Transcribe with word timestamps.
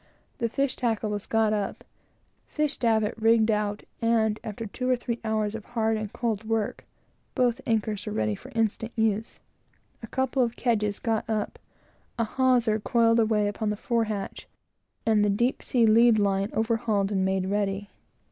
The 0.39 0.49
fish 0.49 0.75
tackle 0.75 1.11
was 1.11 1.27
got 1.27 1.53
up, 1.53 1.83
fish 2.47 2.77
davit 2.79 3.13
rigged 3.21 3.51
out, 3.51 3.83
and 4.01 4.39
after 4.43 4.65
two 4.65 4.89
or 4.89 4.95
three 4.95 5.19
hours 5.23 5.53
of 5.53 5.63
hard 5.63 5.95
and 5.95 6.11
cold 6.11 6.43
work, 6.43 6.85
both 7.35 7.57
the 7.57 7.69
anchors 7.69 8.07
were 8.07 8.11
ready 8.11 8.33
for 8.33 8.49
instant 8.55 8.91
use, 8.95 9.39
a 10.01 10.07
couple 10.07 10.41
of 10.41 10.55
kedges 10.55 10.97
got 10.97 11.29
up, 11.29 11.59
a 12.17 12.23
hawser 12.23 12.79
coiled 12.79 13.19
away 13.19 13.47
upon 13.47 13.69
the 13.69 13.77
fore 13.77 14.05
hatch, 14.05 14.47
and 15.05 15.23
the 15.23 15.29
deep 15.29 15.61
sea 15.61 15.85
lead 15.85 16.17
line 16.17 16.49
overhauled 16.51 17.11
and 17.11 17.23
got 17.27 17.47
ready. 17.47 17.91